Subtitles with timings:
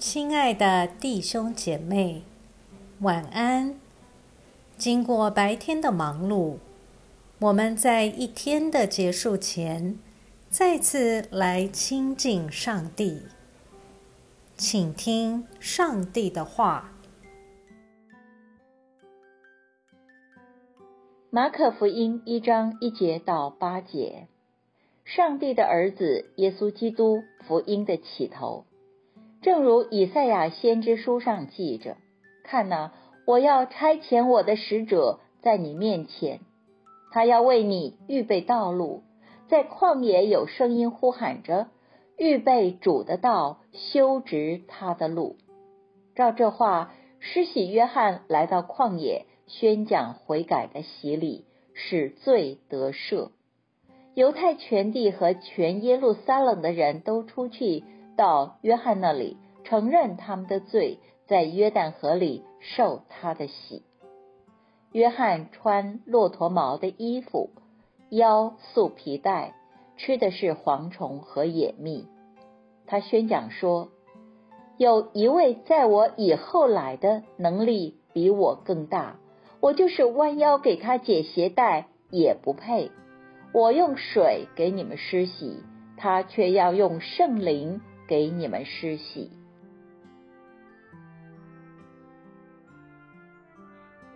[0.00, 2.22] 亲爱的弟兄姐妹，
[3.00, 3.78] 晚安。
[4.78, 6.56] 经过白天的忙碌，
[7.38, 9.98] 我们在一天的结束前，
[10.48, 13.24] 再次来亲近上帝，
[14.56, 16.92] 请听上帝的话。
[21.28, 24.28] 马可福音一章一节到八节，
[25.04, 28.64] 上帝的儿子耶稣基督福音的起头，
[29.42, 31.96] 正如以赛亚先知书上记着
[32.44, 32.92] ：“看哪，
[33.26, 36.40] 我要差遣我的使者在你面前，
[37.10, 39.02] 他要为你预备道路。
[39.48, 41.68] 在旷野有声音呼喊着：
[42.16, 45.36] 预备主的道，修直他的路。”
[46.14, 49.26] 照这话，施洗约翰来到旷野。
[49.46, 51.44] 宣讲悔改的洗礼，
[51.74, 53.30] 使罪得赦。
[54.14, 57.82] 犹太全地和全耶路撒冷的人都出去
[58.20, 63.82] 到约翰那里，承认他们的罪，在约旦河里受他的洗。
[64.92, 67.48] 约翰穿骆驼毛的衣服，
[68.10, 69.54] 腰束皮带，
[69.96, 72.06] 吃的是蝗虫和野蜜。
[72.86, 73.88] 他宣讲说
[74.76, 79.16] ：“有一位在我以后来的，能力比我更大。”
[79.62, 82.90] 我就是弯腰给他解鞋带也不配。
[83.54, 85.62] 我用水给你们施洗，
[85.96, 87.80] 他却要用圣灵
[88.10, 89.30] 给你们施洗。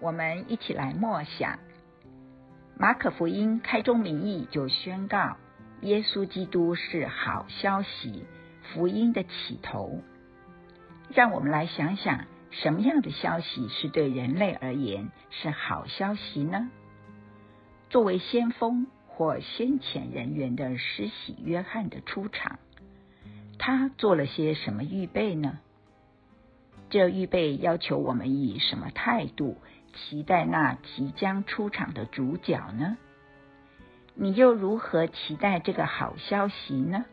[0.00, 1.60] 我们一起来默想，
[2.76, 5.36] 马可福音开宗明义就宣告，
[5.82, 8.24] 耶稣基督是好消息，
[8.72, 10.02] 福音的起头。
[11.10, 12.24] 让我们来想想。
[12.50, 16.70] 什么样的消息是对人类而言是好消息呢？
[17.90, 22.60] 作为先锋或先遣人员的施洗约翰的出场，
[23.66, 25.58] 他做了些什么预备呢？
[26.90, 29.56] 这预备要求我们以什么态度
[29.94, 32.98] 期待那即将出场的主角呢？
[34.12, 37.06] 你又如何期待这个好消息呢？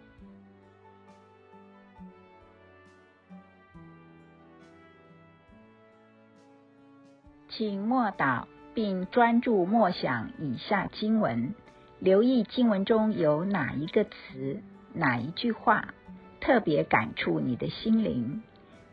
[7.48, 11.56] 请默祷，并专注默想以下经文，
[12.00, 14.62] 留意经文中有哪一个词、
[14.94, 15.94] 哪一句话
[16.42, 18.42] 特别感触你的心灵，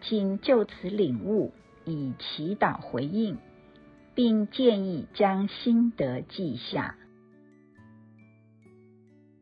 [0.01, 1.53] 请就此领悟，
[1.85, 3.39] 以祈祷回应，
[4.15, 6.95] 并建议将心得记下。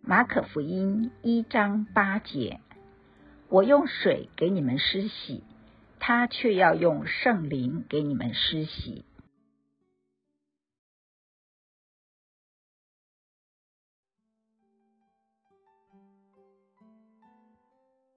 [0.00, 2.61] 马可福音一章八节：
[3.49, 5.44] 我用水给你们施洗。
[5.99, 9.05] 他却要用圣灵给你们施洗。